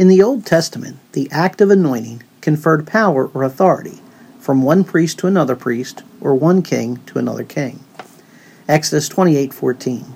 In 0.00 0.08
the 0.08 0.22
Old 0.22 0.46
Testament, 0.46 0.96
the 1.12 1.28
act 1.30 1.60
of 1.60 1.70
anointing 1.70 2.22
conferred 2.40 2.86
power 2.86 3.26
or 3.34 3.42
authority 3.42 4.00
from 4.38 4.62
one 4.62 4.82
priest 4.82 5.18
to 5.18 5.26
another 5.26 5.54
priest 5.54 6.04
or 6.22 6.34
one 6.34 6.62
king 6.62 7.00
to 7.04 7.18
another 7.18 7.44
king. 7.44 7.80
Exodus 8.66 9.10
28:14 9.10 10.06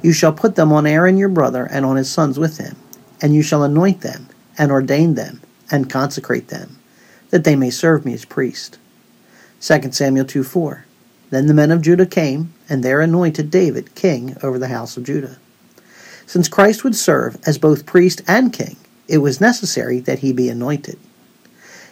You 0.00 0.12
shall 0.12 0.32
put 0.32 0.54
them 0.54 0.70
on 0.70 0.86
Aaron 0.86 1.18
your 1.18 1.28
brother 1.28 1.64
and 1.68 1.84
on 1.84 1.96
his 1.96 2.08
sons 2.08 2.38
with 2.38 2.58
him, 2.58 2.76
and 3.20 3.34
you 3.34 3.42
shall 3.42 3.64
anoint 3.64 4.02
them 4.02 4.28
and 4.56 4.70
ordain 4.70 5.16
them 5.16 5.40
and 5.72 5.90
consecrate 5.90 6.46
them, 6.46 6.78
that 7.30 7.42
they 7.42 7.56
may 7.56 7.70
serve 7.70 8.04
me 8.04 8.14
as 8.14 8.24
priests. 8.24 8.78
2 9.60 9.90
Samuel 9.90 10.24
2 10.24 10.44
4. 10.44 10.84
Then 11.30 11.48
the 11.48 11.52
men 11.54 11.72
of 11.72 11.82
Judah 11.82 12.06
came, 12.06 12.52
and 12.68 12.84
there 12.84 13.00
anointed 13.00 13.50
David 13.50 13.96
king 13.96 14.36
over 14.44 14.56
the 14.56 14.68
house 14.68 14.96
of 14.96 15.02
Judah. 15.02 15.38
Since 16.26 16.46
Christ 16.46 16.84
would 16.84 16.94
serve 16.94 17.38
as 17.44 17.58
both 17.58 17.86
priest 17.86 18.22
and 18.28 18.52
king, 18.52 18.76
it 19.08 19.18
was 19.18 19.40
necessary 19.40 20.00
that 20.00 20.20
he 20.20 20.32
be 20.32 20.48
anointed. 20.48 20.98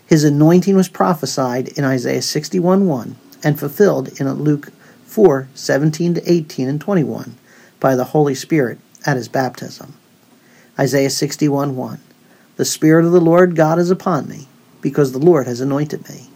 His 0.07 0.25
anointing 0.25 0.77
was 0.77 0.89
prophesied 0.89 1.69
in 1.69 1.85
Isaiah 1.85 2.23
61 2.23 2.87
1 2.87 3.17
and 3.43 3.59
fulfilled 3.59 4.21
in 4.21 4.31
Luke 4.33 4.71
4 5.07 5.49
17 5.55 6.15
to 6.15 6.31
18 6.31 6.69
and 6.69 6.81
21 6.81 7.37
by 7.81 7.95
the 7.95 8.05
Holy 8.05 8.35
Spirit 8.35 8.79
at 9.07 9.17
his 9.17 9.29
baptism. 9.29 9.95
Isaiah 10.79 11.11
61 11.11 11.77
1 11.77 12.01
The 12.57 12.65
Spirit 12.65 13.05
of 13.05 13.13
the 13.13 13.21
Lord 13.21 13.55
God 13.55 13.79
is 13.79 13.91
upon 13.91 14.29
me, 14.29 14.49
because 14.81 15.13
the 15.13 15.19
Lord 15.19 15.47
has 15.47 15.61
anointed 15.61 16.09
me. 16.09 16.29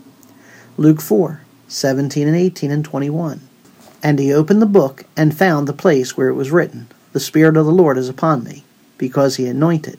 Luke 0.77 1.01
4 1.01 1.43
17 1.67 2.27
and 2.27 2.37
18 2.37 2.71
and 2.71 2.85
21. 2.85 3.41
And 4.03 4.19
he 4.19 4.33
opened 4.33 4.63
the 4.63 4.67
book 4.67 5.05
and 5.17 5.37
found 5.37 5.67
the 5.67 5.73
place 5.73 6.17
where 6.17 6.29
it 6.29 6.35
was 6.35 6.51
written, 6.51 6.89
The 7.13 7.21
Spirit 7.21 7.57
of 7.57 7.67
the 7.67 7.73
Lord 7.73 7.99
is 7.99 8.09
upon 8.09 8.45
me, 8.45 8.65
because 8.97 9.37
he 9.37 9.47
anointed. 9.47 9.99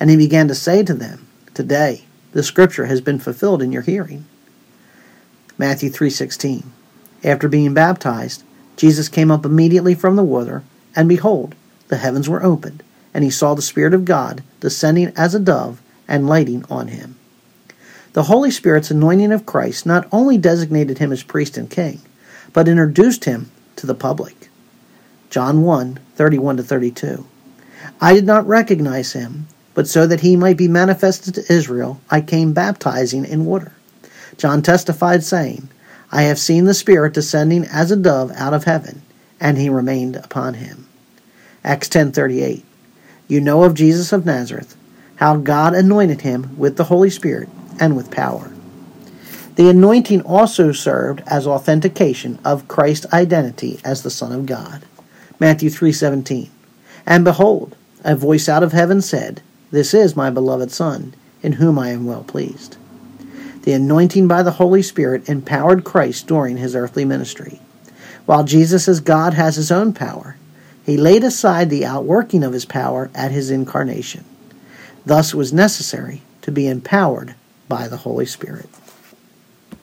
And 0.00 0.10
he 0.10 0.16
began 0.16 0.48
to 0.48 0.54
say 0.54 0.82
to 0.82 0.94
them, 0.94 1.26
Today 1.54 2.04
the 2.32 2.42
scripture 2.42 2.86
has 2.86 3.00
been 3.00 3.18
fulfilled 3.18 3.62
in 3.62 3.72
your 3.72 3.82
hearing. 3.82 4.24
Matthew 5.56 5.88
3:16. 5.88 6.64
After 7.22 7.48
being 7.48 7.74
baptized, 7.74 8.42
Jesus 8.76 9.08
came 9.08 9.30
up 9.30 9.46
immediately 9.46 9.94
from 9.94 10.16
the 10.16 10.24
water, 10.24 10.62
and 10.96 11.08
behold, 11.08 11.54
the 11.88 11.98
heavens 11.98 12.28
were 12.28 12.42
opened, 12.42 12.82
and 13.14 13.22
he 13.22 13.30
saw 13.30 13.54
the 13.54 13.62
Spirit 13.62 13.94
of 13.94 14.04
God 14.04 14.42
descending 14.58 15.12
as 15.16 15.34
a 15.34 15.38
dove 15.38 15.80
and 16.08 16.28
lighting 16.28 16.64
on 16.68 16.88
him. 16.88 17.16
The 18.14 18.24
Holy 18.24 18.50
Spirit's 18.50 18.90
anointing 18.90 19.32
of 19.32 19.46
Christ 19.46 19.86
not 19.86 20.08
only 20.10 20.38
designated 20.38 20.98
him 20.98 21.12
as 21.12 21.22
priest 21.22 21.56
and 21.56 21.70
king, 21.70 22.00
but 22.52 22.68
introduced 22.68 23.24
him 23.24 23.50
to 23.76 23.86
the 23.86 23.94
public. 23.94 24.48
John 25.30 25.62
1 25.62 25.98
31 26.16 26.62
32. 26.62 27.26
I 28.00 28.14
did 28.14 28.26
not 28.26 28.46
recognize 28.46 29.12
him, 29.12 29.46
but 29.74 29.88
so 29.88 30.06
that 30.06 30.20
he 30.20 30.36
might 30.36 30.56
be 30.56 30.68
manifested 30.68 31.34
to 31.34 31.52
Israel, 31.52 32.00
I 32.10 32.20
came 32.20 32.52
baptizing 32.52 33.24
in 33.24 33.44
water. 33.44 33.72
John 34.36 34.62
testified, 34.62 35.22
saying, 35.24 35.68
I 36.10 36.22
have 36.22 36.38
seen 36.38 36.64
the 36.64 36.74
Spirit 36.74 37.14
descending 37.14 37.64
as 37.64 37.90
a 37.90 37.96
dove 37.96 38.32
out 38.36 38.54
of 38.54 38.64
heaven, 38.64 39.02
and 39.40 39.58
he 39.58 39.68
remained 39.68 40.16
upon 40.16 40.54
him. 40.54 40.86
Acts 41.64 41.88
10:38. 41.88 42.62
You 43.26 43.40
know 43.40 43.64
of 43.64 43.74
Jesus 43.74 44.12
of 44.12 44.24
Nazareth, 44.24 44.76
how 45.16 45.36
God 45.36 45.74
anointed 45.74 46.20
him 46.20 46.56
with 46.56 46.76
the 46.76 46.84
Holy 46.84 47.10
Spirit 47.10 47.48
and 47.80 47.96
with 47.96 48.10
power. 48.10 48.50
The 49.56 49.68
anointing 49.68 50.22
also 50.22 50.72
served 50.72 51.22
as 51.26 51.46
authentication 51.46 52.38
of 52.44 52.68
Christ's 52.68 53.12
identity 53.12 53.80
as 53.84 54.02
the 54.02 54.10
Son 54.10 54.32
of 54.32 54.46
God. 54.46 54.82
Matthew 55.40 55.70
3:17. 55.70 56.50
And 57.06 57.24
behold, 57.24 57.76
a 58.04 58.14
voice 58.14 58.48
out 58.48 58.62
of 58.62 58.72
heaven 58.72 59.00
said, 59.00 59.42
This 59.74 59.92
is 59.92 60.14
my 60.14 60.30
beloved 60.30 60.70
Son, 60.70 61.14
in 61.42 61.54
whom 61.54 61.80
I 61.80 61.88
am 61.88 62.06
well 62.06 62.22
pleased. 62.22 62.76
The 63.62 63.72
anointing 63.72 64.28
by 64.28 64.44
the 64.44 64.52
Holy 64.52 64.82
Spirit 64.82 65.28
empowered 65.28 65.82
Christ 65.82 66.28
during 66.28 66.58
his 66.58 66.76
earthly 66.76 67.04
ministry. 67.04 67.58
While 68.24 68.44
Jesus 68.44 68.86
as 68.86 69.00
God 69.00 69.34
has 69.34 69.56
his 69.56 69.72
own 69.72 69.92
power, 69.92 70.36
he 70.86 70.96
laid 70.96 71.24
aside 71.24 71.70
the 71.70 71.84
outworking 71.84 72.44
of 72.44 72.52
his 72.52 72.64
power 72.64 73.10
at 73.16 73.32
his 73.32 73.50
incarnation. 73.50 74.24
Thus 75.04 75.34
was 75.34 75.52
necessary 75.52 76.22
to 76.42 76.52
be 76.52 76.68
empowered 76.68 77.34
by 77.68 77.88
the 77.88 77.96
Holy 77.96 78.26
Spirit. 78.26 78.68